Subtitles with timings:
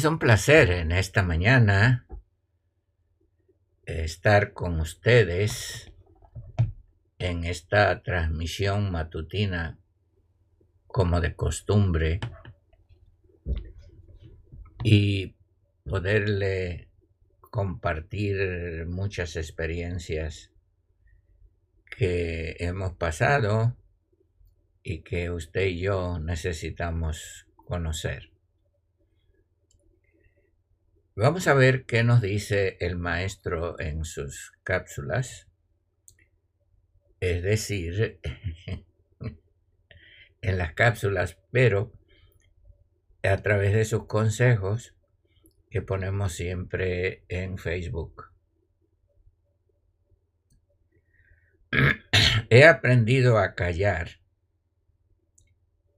[0.00, 2.06] Es un placer en esta mañana
[3.84, 5.92] estar con ustedes
[7.18, 9.78] en esta transmisión matutina
[10.86, 12.18] como de costumbre
[14.82, 15.34] y
[15.84, 16.88] poderle
[17.42, 20.50] compartir muchas experiencias
[21.94, 23.76] que hemos pasado
[24.82, 28.39] y que usted y yo necesitamos conocer.
[31.16, 35.48] Vamos a ver qué nos dice el maestro en sus cápsulas.
[37.18, 38.20] Es decir,
[40.40, 41.92] en las cápsulas, pero
[43.24, 44.94] a través de sus consejos
[45.68, 48.30] que ponemos siempre en Facebook.
[52.50, 54.20] He aprendido a callar,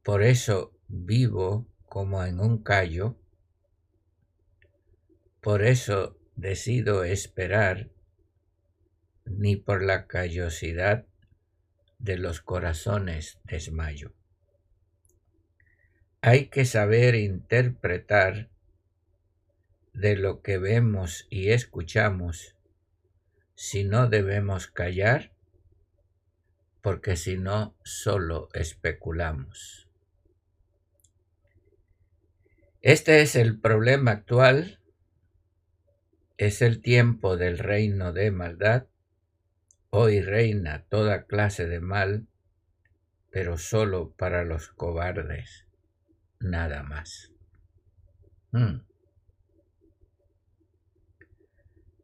[0.03, 3.22] por eso vivo como en un callo
[5.43, 7.91] por eso decido esperar
[9.25, 11.05] ni por la callosidad
[11.99, 14.13] de los corazones desmayo.
[16.21, 18.51] Hay que saber interpretar
[19.93, 22.55] de lo que vemos y escuchamos,
[23.57, 25.33] si no debemos callar,
[26.83, 29.89] porque si no solo especulamos.
[32.81, 34.79] Este es el problema actual
[36.47, 38.89] es el tiempo del reino de maldad.
[39.91, 42.27] Hoy reina toda clase de mal,
[43.31, 45.69] pero solo para los cobardes,
[46.41, 47.31] nada más.
[48.51, 48.81] Hmm.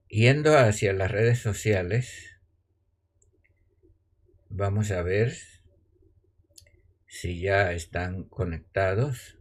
[0.09, 2.39] Yendo hacia las redes sociales,
[4.51, 5.35] vamos a ver
[7.09, 9.38] si ya están conectados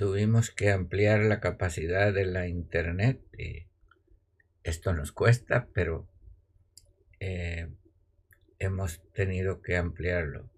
[0.00, 3.20] tuvimos que ampliar la capacidad de la internet.
[3.36, 3.66] Y
[4.62, 6.08] esto nos cuesta, pero
[7.20, 7.68] eh,
[8.58, 10.48] hemos tenido que ampliarlo.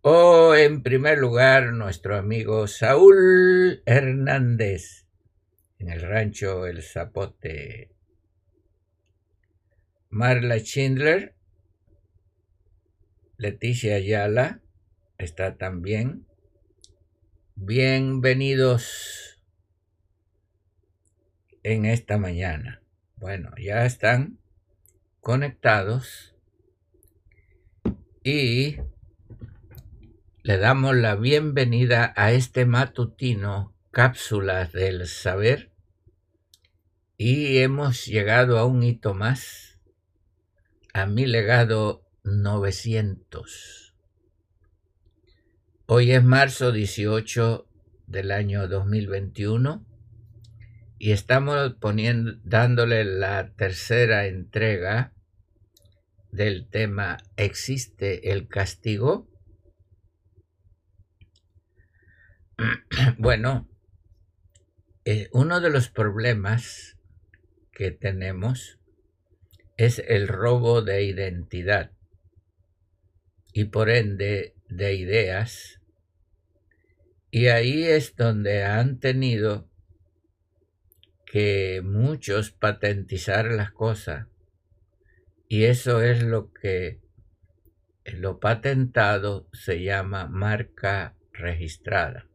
[0.00, 5.06] O oh, en primer lugar, nuestro amigo Saúl Hernández,
[5.78, 7.92] en el rancho El Zapote.
[10.10, 11.36] Marla Schindler,
[13.36, 14.62] Leticia Ayala,
[15.16, 16.26] está también.
[17.56, 19.40] Bienvenidos
[21.62, 22.82] en esta mañana.
[23.14, 24.40] Bueno, ya están
[25.20, 26.34] conectados
[28.24, 28.78] y
[30.42, 35.70] le damos la bienvenida a este matutino Cápsulas del Saber
[37.16, 39.78] y hemos llegado a un hito más,
[40.92, 43.83] a mi legado 900.
[45.86, 47.68] Hoy es marzo 18
[48.06, 49.84] del año 2021
[50.98, 55.12] y estamos poniendo, dándole la tercera entrega
[56.32, 59.28] del tema ¿Existe el castigo?
[63.18, 63.68] Bueno,
[65.04, 66.96] eh, uno de los problemas
[67.72, 68.78] que tenemos
[69.76, 71.90] es el robo de identidad
[73.52, 75.80] y por ende de ideas.
[77.30, 79.68] Y ahí es donde han tenido
[81.26, 84.28] que muchos patentizar las cosas.
[85.48, 87.00] Y eso es lo que
[88.04, 92.28] lo patentado se llama marca registrada.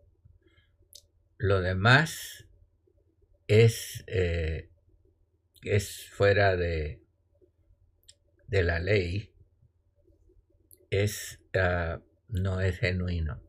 [1.37, 2.45] Lo demás
[3.47, 4.69] es, eh,
[5.63, 7.01] es fuera de,
[8.47, 9.33] de la ley,
[10.89, 13.41] es ah, no es genuino.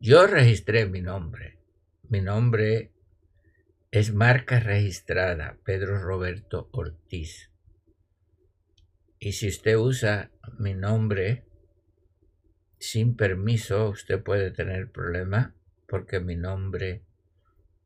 [0.00, 1.58] Yo registré mi nombre.
[2.08, 2.92] Mi nombre
[3.90, 7.50] es marca registrada, Pedro Roberto Ortiz.
[9.18, 11.44] Y si usted usa mi nombre
[12.78, 15.54] sin permiso, usted puede tener problema
[15.88, 17.04] porque mi nombre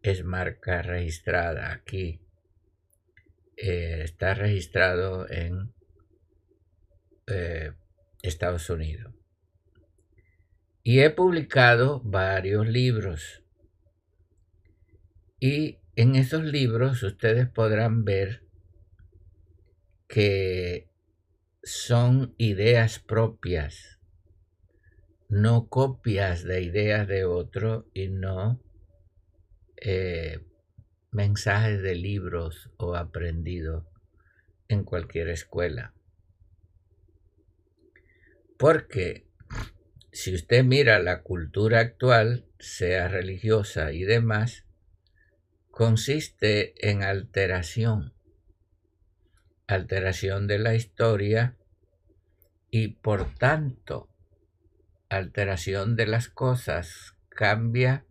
[0.02, 2.20] es marca registrada aquí.
[3.56, 5.72] Eh, está registrado en
[7.26, 7.72] eh,
[8.22, 9.14] Estados Unidos.
[10.82, 13.42] Y he publicado varios libros.
[15.40, 18.42] Y en esos libros ustedes podrán ver
[20.08, 20.88] que
[21.62, 23.98] son ideas propias,
[25.28, 28.62] no copias de ideas de otro y no
[29.76, 30.40] eh,
[31.10, 33.84] mensajes de libros o aprendidos
[34.68, 35.94] en cualquier escuela.
[38.58, 39.26] Porque
[40.12, 44.64] si usted mira la cultura actual, sea religiosa y demás,
[45.70, 48.12] consiste en alteración,
[49.68, 51.56] alteración de la historia
[52.70, 54.08] y por tanto
[55.08, 58.04] alteración de las cosas cambia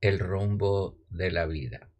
[0.00, 1.90] el rumbo de la vida.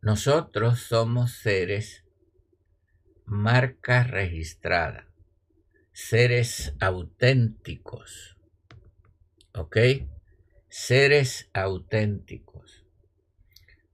[0.00, 2.04] Nosotros somos seres
[3.24, 5.05] marca registrada,
[5.96, 8.36] seres auténticos,
[9.54, 9.78] ¿ok?
[10.68, 12.84] Seres auténticos.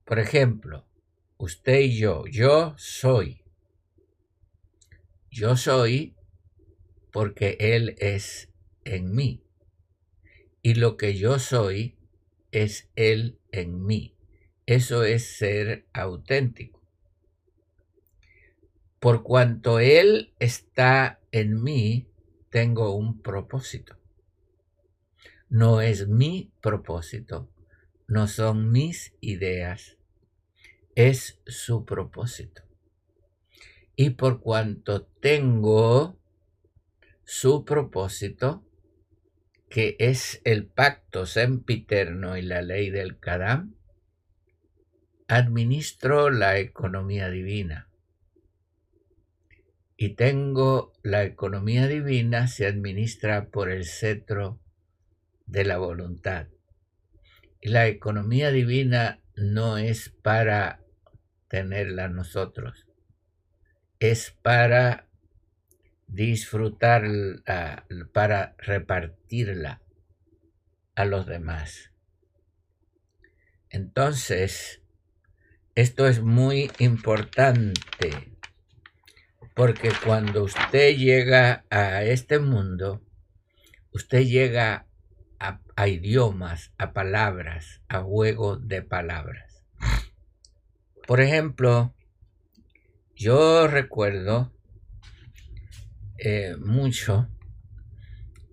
[0.04, 0.84] Por ejemplo,
[1.36, 3.44] usted y yo, yo soy.
[5.30, 6.16] Yo soy
[7.12, 8.48] porque Él es
[8.84, 9.44] en mí.
[10.60, 11.96] Y lo que yo soy
[12.50, 14.16] es Él en mí.
[14.66, 16.82] Eso es ser auténtico.
[18.98, 22.08] Por cuanto Él está en mí,
[22.50, 23.96] tengo un propósito.
[25.48, 27.50] No es mi propósito,
[28.06, 29.96] no son mis ideas,
[30.94, 32.62] es su propósito.
[33.96, 36.18] Y por cuanto tengo
[37.24, 38.64] su propósito,
[39.68, 43.74] que es el pacto sempiterno y la ley del Kadam,
[45.28, 47.88] administro la economía divina.
[50.02, 54.58] Y tengo la economía divina se administra por el cetro
[55.46, 56.48] de la voluntad.
[57.60, 60.80] Y la economía divina no es para
[61.46, 62.88] tenerla nosotros,
[64.00, 65.06] es para
[66.08, 67.04] disfrutar,
[68.12, 69.82] para repartirla
[70.96, 71.92] a los demás.
[73.70, 74.82] Entonces,
[75.76, 78.31] esto es muy importante
[79.54, 83.02] porque cuando usted llega a este mundo,
[83.92, 84.86] usted llega
[85.38, 89.64] a, idiomas, a palabras, a juego de palabras.
[91.06, 91.94] Por ejemplo,
[93.16, 94.52] yo recuerdo
[96.18, 97.28] eh, mucho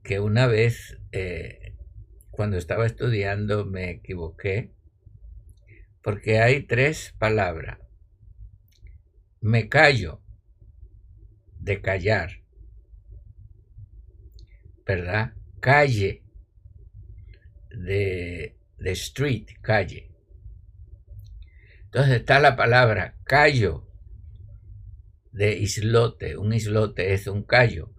[0.04, 1.76] que una vez eh,
[2.32, 4.72] cuando estaba estudiando me equivoqué
[6.02, 7.78] porque hay tres palabras.
[9.42, 10.22] Me callo
[11.70, 12.42] de callar,
[14.88, 15.34] ¿verdad?
[15.60, 16.24] Calle
[17.70, 20.12] de, de street, calle.
[21.84, 23.88] Entonces está la palabra callo
[25.32, 26.38] de islote.
[26.38, 27.94] Un islote es un callo,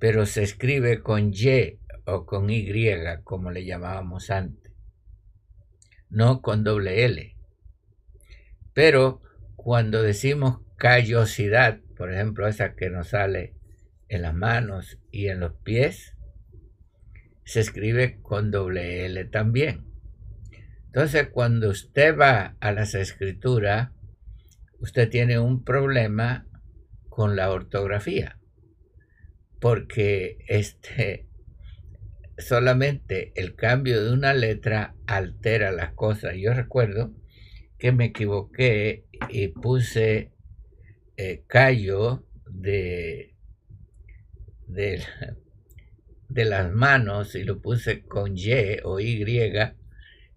[0.00, 2.66] pero se escribe con Y o con Y,
[3.22, 4.72] como le llamábamos antes,
[6.10, 7.36] no con doble L.
[8.74, 9.22] Pero
[9.54, 13.54] cuando decimos callosidad, por ejemplo, esa que nos sale
[14.08, 16.16] en las manos y en los pies,
[17.44, 19.84] se escribe con doble L también.
[20.86, 23.90] Entonces, cuando usted va a las escrituras,
[24.80, 26.48] usted tiene un problema
[27.08, 28.36] con la ortografía,
[29.60, 31.28] porque este
[32.36, 36.34] solamente el cambio de una letra altera las cosas.
[36.36, 37.14] Yo recuerdo
[37.78, 40.31] que me equivoqué y puse
[41.16, 43.34] eh, callo de,
[44.66, 45.02] de,
[46.28, 49.24] de las manos y lo puse con Y o Y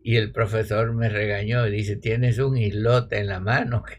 [0.08, 3.84] y el profesor me regañó y dice, tienes un islote en la mano.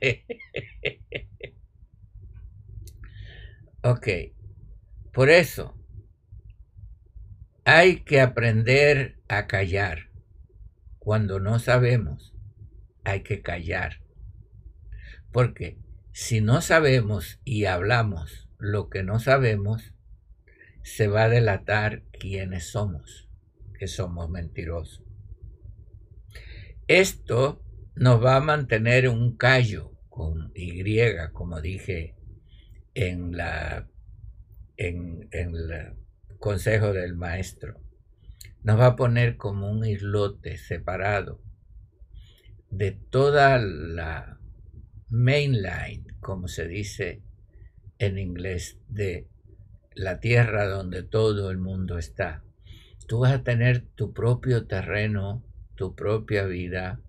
[3.82, 4.08] Ok,
[5.12, 5.74] por eso
[7.64, 10.10] hay que aprender a callar.
[10.98, 12.34] Cuando no sabemos,
[13.04, 14.00] hay que callar.
[15.32, 15.78] Porque
[16.18, 19.92] si no sabemos y hablamos lo que no sabemos,
[20.82, 23.28] se va a delatar quiénes somos,
[23.78, 25.04] que somos mentirosos.
[26.88, 27.62] Esto
[27.96, 30.82] nos va a mantener un callo con Y,
[31.34, 32.16] como dije
[32.94, 33.86] en la
[34.78, 35.98] en, el
[36.38, 37.78] consejo del maestro.
[38.62, 41.42] Nos va a poner como un islote separado
[42.70, 44.36] de toda la
[45.08, 47.22] mainline, como se dice
[48.00, 49.28] en inglés, de
[49.94, 52.42] la tierra donde todo el mundo está.
[53.06, 55.44] Tú vas a tener tu propio terreno,
[55.76, 57.00] tu propia vida,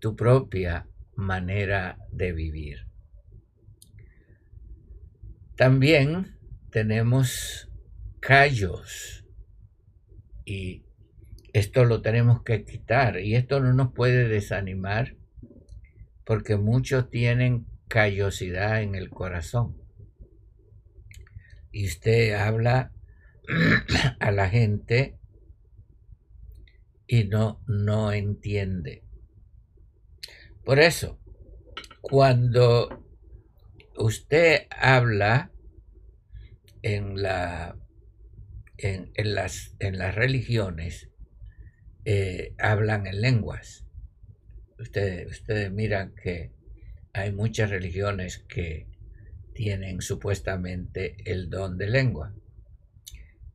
[0.00, 2.88] tu propia manera de vivir.
[5.54, 6.36] También
[6.70, 7.70] tenemos
[8.18, 9.24] callos
[10.44, 10.82] y
[11.52, 15.14] esto lo tenemos que quitar y esto no nos puede desanimar
[16.24, 19.76] porque muchos tienen callosidad en el corazón.
[21.72, 22.92] Y usted habla
[24.20, 25.18] a la gente
[27.06, 29.02] y no, no entiende.
[30.64, 31.18] Por eso,
[32.02, 33.04] cuando
[33.96, 35.50] usted habla
[36.82, 37.76] en, la,
[38.76, 41.08] en, las, en las religiones,
[42.04, 43.86] eh, hablan en lenguas.
[44.78, 46.52] Ustedes, ustedes miran que
[47.12, 48.86] hay muchas religiones que
[49.54, 52.34] tienen supuestamente el don de lengua.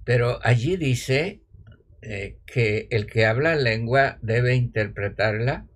[0.04, 1.42] Pero allí dice
[2.02, 5.68] eh, que el que habla lengua debe interpretarla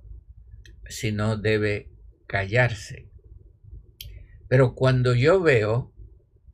[0.89, 1.89] si no debe
[2.27, 3.07] callarse.
[4.49, 5.93] Pero cuando yo veo,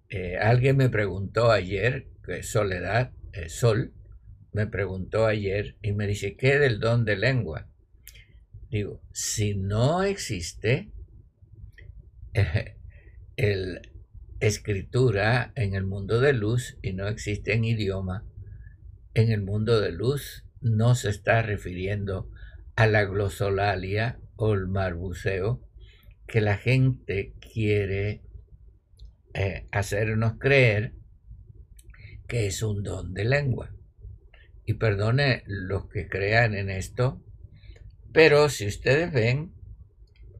[0.09, 3.93] eh, alguien me preguntó ayer, que Soledad, eh, Sol,
[4.51, 7.67] me preguntó ayer y me dice, ¿qué del don de lengua?
[8.69, 10.91] Digo, si no existe
[13.37, 13.81] el
[14.39, 18.25] escritura en el mundo de luz y no existe en idioma,
[19.13, 22.29] en el mundo de luz no se está refiriendo
[22.75, 25.61] a la glosolalia o el marbuceo
[26.27, 28.21] que la gente quiere
[29.33, 30.93] eh, hacernos creer
[32.27, 33.73] que es un don de lengua.
[34.65, 37.21] Y perdone los que crean en esto,
[38.11, 39.52] pero si ustedes ven,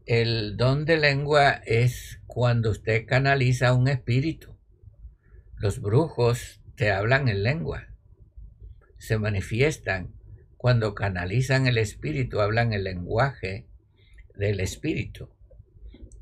[0.06, 4.58] el don de lengua es cuando usted canaliza un espíritu.
[5.58, 7.88] Los brujos te hablan en lengua,
[8.98, 10.14] se manifiestan
[10.58, 13.68] cuando canalizan el espíritu, hablan el lenguaje
[14.36, 15.30] del espíritu.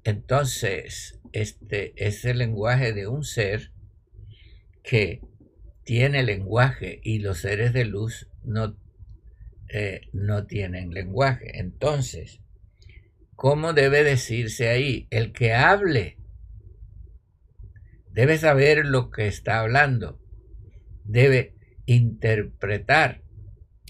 [0.04, 3.72] Entonces, este es el lenguaje de un ser
[4.84, 5.22] que
[5.84, 8.78] tiene lenguaje y los seres de luz no,
[9.70, 11.60] eh, no tienen lenguaje.
[11.60, 12.41] Entonces,
[13.36, 15.08] ¿cómo debe decirse ahí?
[15.10, 16.18] El que hable
[18.12, 20.20] debe saber lo que está hablando,
[21.04, 23.24] debe interpretar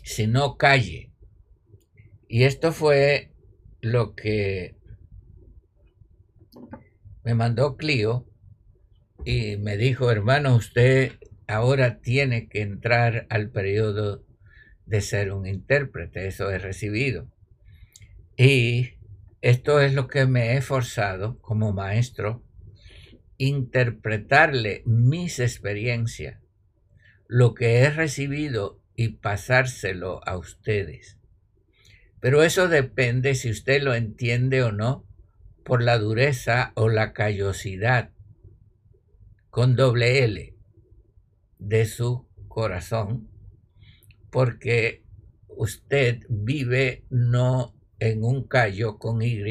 [0.03, 1.11] si no calle.
[2.27, 3.33] Y esto fue
[3.81, 4.77] lo que
[7.23, 8.27] me mandó Clio
[9.25, 14.25] y me dijo, hermano, usted ahora tiene que entrar al periodo
[14.85, 17.29] de ser un intérprete, eso he recibido.
[18.37, 18.95] Y
[19.41, 22.43] esto es lo que me he forzado como maestro,
[23.37, 26.39] interpretarle mis experiencias,
[27.27, 31.17] lo que he recibido y pasárselo a ustedes.
[32.19, 35.07] Pero eso depende si usted lo entiende o no
[35.63, 38.11] por la dureza o la callosidad
[39.49, 40.55] con doble L
[41.57, 43.27] de su corazón,
[44.29, 45.03] porque
[45.47, 49.41] usted vive no en un callo con Y,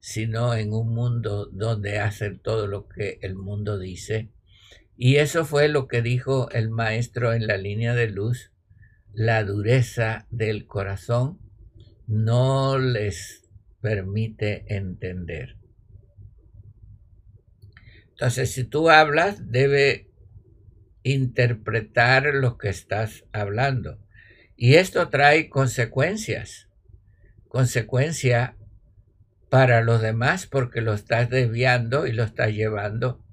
[0.00, 4.28] sino en un mundo donde hace todo lo que el mundo dice.
[4.96, 8.50] Y eso fue lo que dijo el maestro en la línea de luz
[9.12, 11.40] la dureza del corazón
[12.06, 13.48] no les
[13.80, 15.56] permite entender.
[18.10, 20.10] Entonces, si tú hablas, debe
[21.02, 23.98] interpretar lo que estás hablando.
[24.56, 26.69] Y esto trae consecuencias.
[27.50, 28.56] Consecuencia
[29.48, 33.24] para los demás porque lo estás desviando y lo estás llevando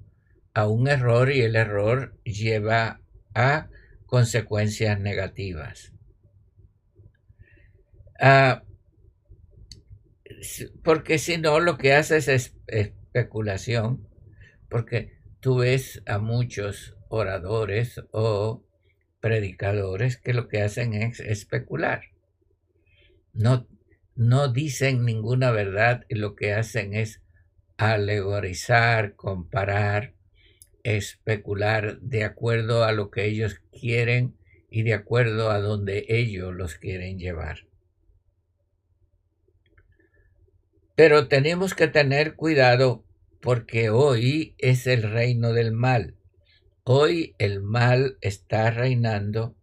[0.54, 3.00] a un error y el error lleva
[3.32, 3.68] a
[4.06, 5.92] consecuencias negativas.
[8.18, 8.64] Ah,
[10.82, 14.08] porque si no, lo que haces es especulación,
[14.68, 18.64] porque tú ves a muchos oradores o
[19.20, 22.02] predicadores que lo que hacen es especular.
[23.32, 23.68] No,
[24.18, 27.22] no dicen ninguna verdad y lo que hacen es
[27.76, 30.14] alegorizar, comparar,
[30.82, 34.36] especular de acuerdo a lo que ellos quieren
[34.70, 37.68] y de acuerdo a donde ellos los quieren llevar.
[40.96, 43.04] Pero tenemos que tener cuidado
[43.40, 46.16] porque hoy es el reino del mal.
[46.82, 49.54] Hoy el mal está reinando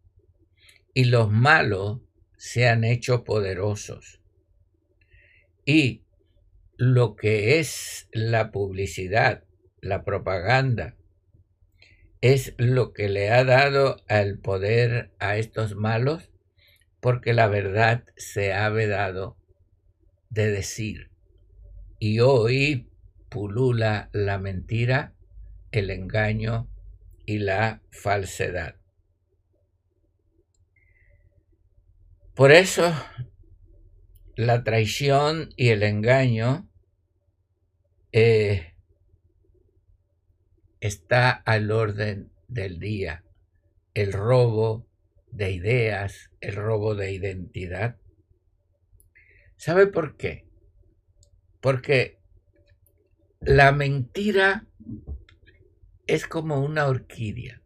[0.94, 2.00] y los malos
[2.38, 4.22] se han hecho poderosos.
[5.66, 6.04] Y
[6.78, 9.44] lo que es la publicidad,
[9.82, 10.96] la propaganda,
[12.22, 16.32] es lo que le ha dado el poder a estos malos
[17.00, 19.38] porque la verdad se ha vedado
[20.30, 21.12] de decir.
[22.00, 22.90] Y hoy
[23.30, 25.14] pulula la mentira,
[25.72, 26.68] el engaño
[27.26, 28.76] y la falsedad.
[32.34, 32.94] Por eso
[34.36, 36.70] la traición y el engaño
[38.12, 38.76] eh,
[40.80, 43.24] está al orden del día.
[43.94, 44.88] El robo
[45.32, 47.98] de ideas, el robo de identidad.
[49.56, 50.48] ¿Sabe por qué?
[51.62, 52.20] Porque
[53.40, 54.68] la mentira
[56.08, 57.62] es como una orquídea,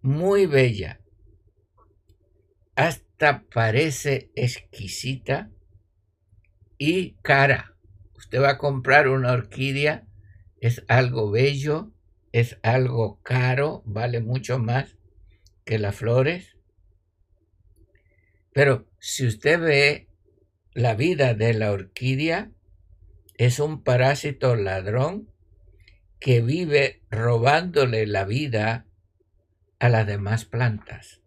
[0.00, 1.00] muy bella,
[2.74, 3.03] hasta
[3.52, 5.50] parece exquisita
[6.78, 7.76] y cara.
[8.16, 10.06] Usted va a comprar una orquídea,
[10.60, 11.92] es algo bello,
[12.32, 14.96] es algo caro, vale mucho más
[15.64, 16.56] que las flores.
[18.52, 20.08] Pero si usted ve
[20.72, 22.50] la vida de la orquídea,
[23.36, 25.28] es un parásito ladrón
[26.20, 28.86] que vive robándole la vida
[29.78, 31.23] a las demás plantas.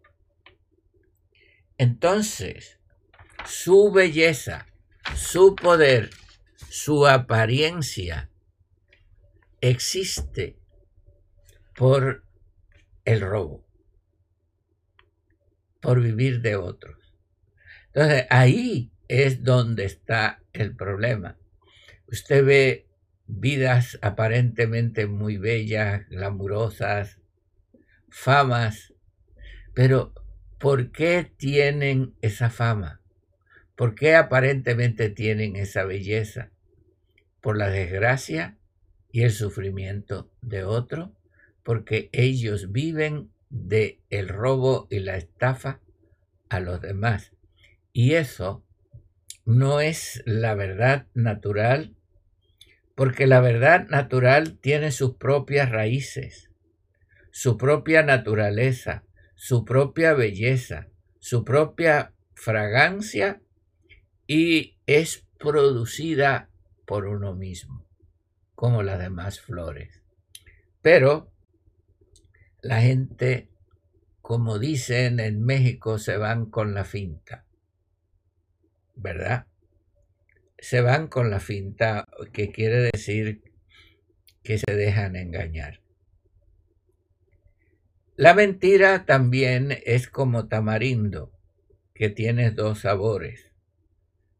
[1.78, 2.80] Entonces,
[3.46, 4.66] su belleza,
[5.14, 6.10] su poder,
[6.68, 8.30] su apariencia
[9.60, 10.58] existe
[11.76, 12.24] por
[13.04, 13.64] el robo,
[15.80, 17.14] por vivir de otros.
[17.86, 21.38] Entonces, ahí es donde está el problema.
[22.08, 22.88] Usted ve
[23.28, 27.20] vidas aparentemente muy bellas, glamurosas,
[28.08, 28.94] famas,
[29.74, 30.12] pero
[30.58, 33.00] ¿por qué tienen esa fama?
[33.76, 36.50] ¿Por qué aparentemente tienen esa belleza?
[37.40, 38.58] ¿Por la desgracia
[39.12, 41.14] y el sufrimiento de otro?
[41.62, 45.80] Porque ellos viven de el robo y la estafa
[46.48, 47.32] a los demás.
[47.92, 48.64] Y eso
[49.44, 51.94] no es la verdad natural,
[52.94, 56.50] porque la verdad natural tiene sus propias raíces,
[57.30, 59.04] su propia naturaleza,
[59.38, 60.88] su propia belleza,
[61.20, 63.40] su propia fragancia
[64.26, 66.50] y es producida
[66.84, 67.86] por uno mismo,
[68.56, 70.02] como las demás flores.
[70.82, 71.32] Pero
[72.62, 73.48] la gente,
[74.22, 77.46] como dicen en México, se van con la finta,
[78.96, 79.46] ¿verdad?
[80.58, 83.44] Se van con la finta, que quiere decir
[84.42, 85.80] que se dejan engañar.
[88.18, 91.30] La mentira también es como tamarindo,
[91.94, 93.52] que tiene dos sabores,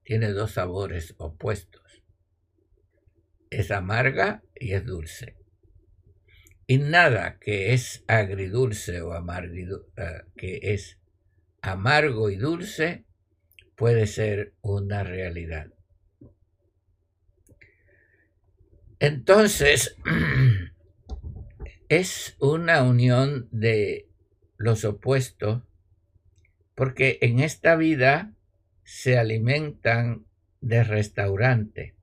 [0.03, 2.03] tiene dos sabores opuestos.
[3.51, 5.37] Es amarga y es dulce.
[6.67, 10.99] Y nada que es agridulce o amargo, eh, que es
[11.62, 13.05] amargo y dulce
[13.77, 15.73] puede ser una realidad.
[18.99, 19.97] Entonces,
[21.88, 24.09] es una unión de
[24.59, 25.62] los opuestos
[26.74, 28.35] porque en esta vida
[28.85, 30.27] se alimentan
[30.61, 31.94] de restaurante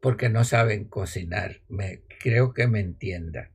[0.00, 1.62] porque no saben cocinar.
[1.68, 3.50] Me, creo que me entienda.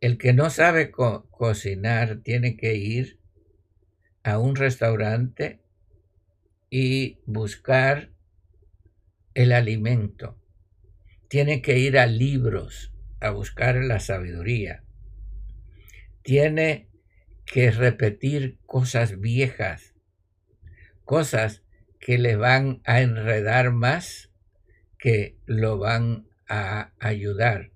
[0.00, 3.20] El que no sabe cocinar tiene que ir
[4.24, 5.60] a un restaurante
[6.70, 8.10] y buscar
[9.34, 10.36] el alimento
[11.28, 14.82] tiene que ir a libros a buscar la sabiduría.
[16.22, 16.88] Tiene
[17.44, 19.94] que repetir cosas viejas,
[21.04, 21.62] cosas
[22.00, 24.30] que le van a enredar más
[24.98, 27.70] que lo van a ayudar.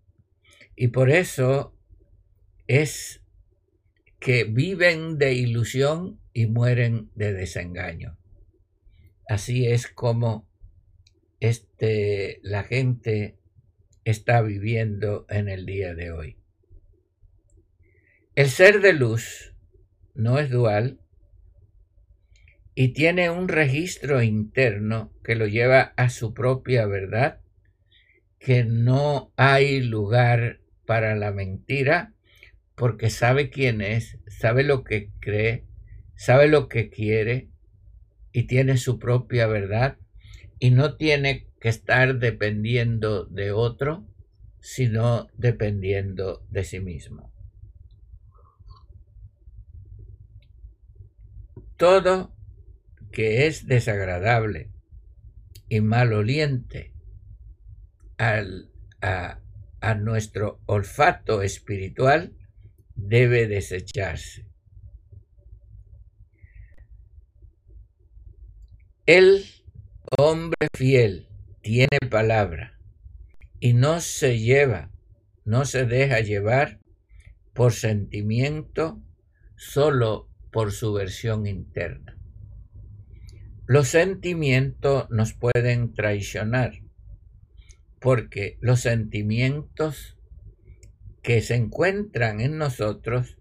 [0.77, 1.77] Y por eso
[2.67, 3.23] es
[4.19, 8.17] que viven de ilusión y mueren de desengaño.
[9.29, 10.49] Así es como
[11.41, 13.37] este, la gente
[14.05, 16.37] está viviendo en el día de hoy.
[18.35, 19.55] El ser de luz
[20.15, 21.01] no es dual
[22.75, 27.41] y tiene un registro interno que lo lleva a su propia verdad,
[28.39, 32.15] que no hay lugar para la mentira,
[32.75, 35.65] porque sabe quién es, sabe lo que cree,
[36.17, 37.49] sabe lo que quiere
[38.33, 39.99] y tiene su propia verdad
[40.59, 44.05] y no tiene que estar dependiendo de otro,
[44.59, 47.33] sino dependiendo de sí mismo.
[51.77, 52.35] Todo
[53.13, 54.73] que es desagradable
[55.69, 56.93] y maloliente
[58.19, 59.39] al, a,
[59.81, 62.37] a nuestro olfato espiritual
[62.97, 64.49] debe desecharse.
[69.07, 69.45] El
[70.19, 71.29] hombre fiel
[71.63, 72.79] tiene palabra
[73.61, 74.91] y no se lleva,
[75.45, 76.81] no se deja llevar
[77.55, 79.01] por sentimiento
[79.57, 82.19] solo por su versión interna.
[83.67, 86.83] Los sentimientos nos pueden traicionar
[88.01, 90.19] porque los sentimientos
[91.23, 93.39] que se encuentran en nosotros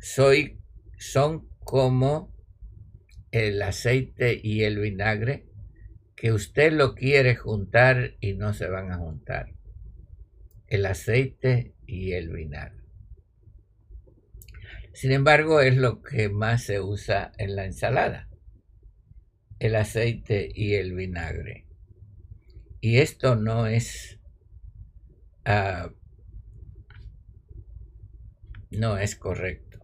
[0.00, 0.60] soy,
[0.96, 2.32] son como
[3.32, 5.46] el aceite y el vinagre
[6.16, 9.52] que usted lo quiere juntar y no se van a juntar.
[10.66, 12.82] El aceite y el vinagre.
[14.94, 18.30] Sin embargo, es lo que más se usa en la ensalada.
[19.58, 21.66] El aceite y el vinagre.
[22.80, 24.18] Y esto no es,
[25.46, 25.90] uh,
[28.70, 29.80] no es correcto.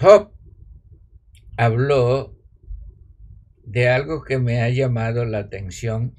[0.00, 0.32] Job
[1.56, 2.41] habló
[3.72, 6.14] de algo que me ha llamado la atención,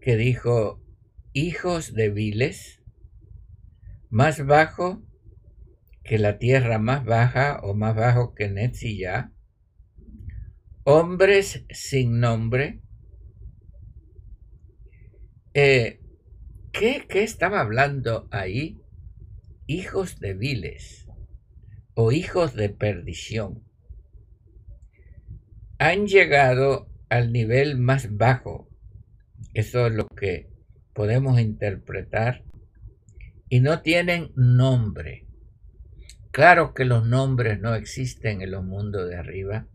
[0.00, 0.82] que dijo,
[1.34, 2.82] hijos de viles,
[4.08, 5.02] más bajo
[6.04, 9.30] que la tierra más baja o más bajo que Netzillá,
[10.84, 12.80] hombres sin nombre,
[15.52, 16.00] eh,
[16.72, 18.80] ¿qué, ¿Qué estaba hablando ahí?
[19.66, 21.06] Hijos de viles
[21.92, 23.67] o hijos de perdición.
[25.78, 28.68] Han llegado al nivel más bajo.
[29.54, 30.48] Eso es lo que
[30.92, 32.44] podemos interpretar.
[33.48, 35.26] Y no tienen nombre.
[36.30, 39.66] Claro que los nombres no existen en los mundos de arriba.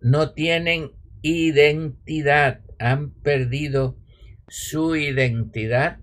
[0.00, 2.60] No tienen identidad.
[2.78, 3.98] Han perdido
[4.48, 5.98] su identidad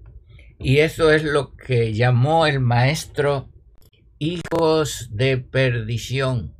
[0.58, 3.50] y eso es lo que llamó el maestro
[4.18, 6.54] hijos de perdición.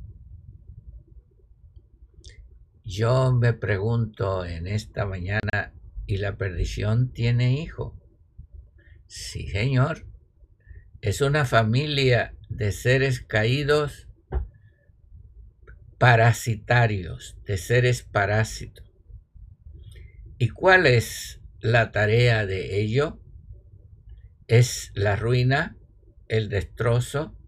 [2.90, 5.72] Yo me pregunto en esta mañana,
[6.08, 7.96] ¿y la perdición tiene hijo?
[9.06, 10.06] Sí, señor.
[11.00, 14.08] Es una familia de seres caídos
[15.98, 18.90] parasitarios, de seres parásitos.
[20.38, 23.20] ¿Y cuál es la tarea de ello
[24.48, 25.76] es la ruina,
[26.26, 27.38] el destrozo,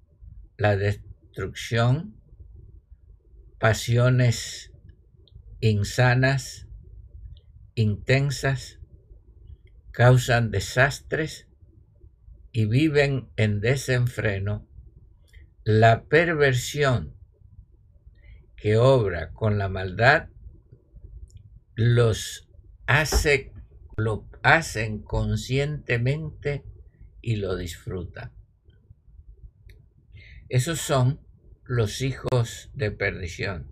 [0.57, 2.15] la destrucción,
[3.59, 4.72] pasiones
[5.63, 6.67] insanas,
[7.77, 8.81] intensas,
[9.93, 11.47] causan desastres
[12.51, 14.69] y viven en desenfreno,
[15.65, 17.15] la perversión
[18.57, 20.29] que obra con la maldad
[21.77, 22.49] los
[22.87, 23.53] hace
[23.97, 26.65] lo hacen conscientemente
[27.21, 28.33] y lo disfrutan.
[30.49, 31.21] Esos son
[31.65, 33.72] los hijos de perdición.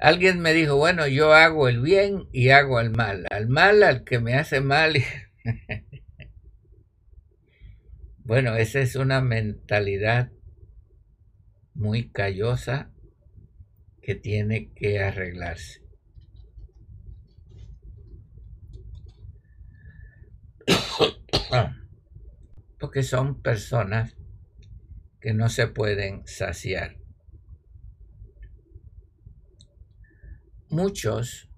[0.00, 3.26] Alguien me dijo, bueno, yo hago el bien y hago el mal.
[3.30, 4.94] Al mal, al que me hace mal.
[8.18, 10.30] bueno, esa es una mentalidad
[11.74, 12.92] muy callosa
[14.00, 15.82] que tiene que arreglarse.
[22.78, 24.16] Porque son personas
[25.20, 26.97] que no se pueden saciar.
[30.70, 31.48] Muchos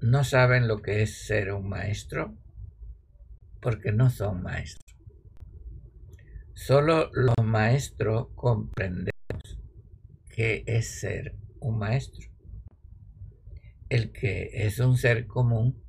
[0.00, 2.36] no saben lo que es ser un maestro
[3.60, 4.96] porque no son maestros.
[6.54, 9.12] Solo los maestros comprendemos
[10.28, 12.28] qué es ser un maestro.
[13.88, 15.80] El que es un ser común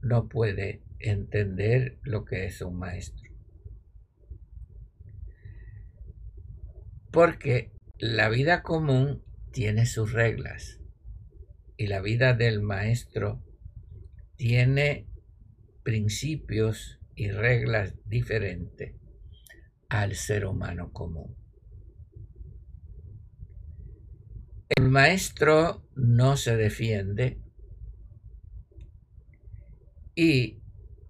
[0.00, 3.28] no puede entender lo que es un maestro.
[7.10, 10.77] Porque la vida común tiene sus reglas
[11.78, 13.40] y la vida del maestro
[14.34, 15.06] tiene
[15.84, 18.96] principios y reglas diferentes
[19.88, 21.36] al ser humano común.
[24.68, 27.40] El maestro no se defiende
[30.16, 30.60] y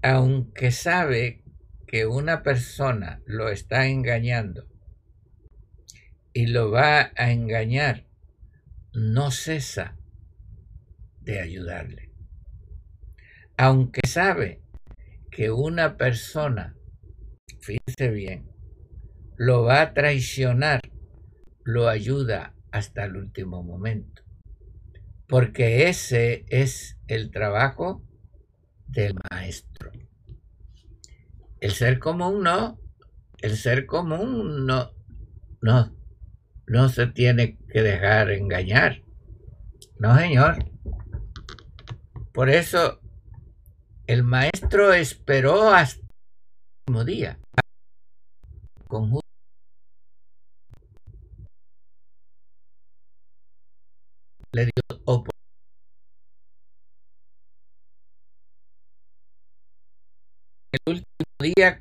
[0.02, 1.44] aunque sabe
[1.86, 4.68] que una persona lo está engañando
[6.34, 8.06] y lo va a engañar,
[8.92, 9.97] no cesa
[11.28, 12.10] de ayudarle.
[13.58, 14.62] Aunque sabe
[15.30, 16.74] que una persona,
[17.60, 18.50] fíjese bien,
[19.36, 20.80] lo va a traicionar,
[21.64, 24.22] lo ayuda hasta el último momento.
[25.26, 28.02] Porque ese es el trabajo
[28.86, 29.92] del maestro.
[31.60, 32.80] El ser común no,
[33.42, 34.92] el ser común no,
[35.60, 35.94] no,
[36.66, 39.02] no se tiene que dejar engañar.
[39.98, 40.77] No, señor.
[42.38, 43.00] Por eso
[44.06, 47.36] el maestro esperó hasta el último día.
[48.86, 49.18] Con
[54.52, 55.32] le dio oportunidad.
[60.70, 61.04] El último
[61.40, 61.80] día.